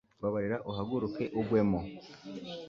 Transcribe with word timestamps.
mbabarira 0.19 0.57
uhaguruke 0.69 1.23
ugwemo 1.39 1.79